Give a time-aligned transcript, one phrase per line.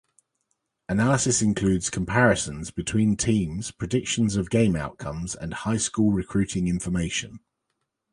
[0.89, 7.39] Analysis includes comparisons between teams, predictions of game outcomes and high-school recruiting information.